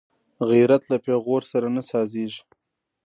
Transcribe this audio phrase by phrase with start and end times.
[0.49, 2.41] غیرت له پېغور سره نه سازېږي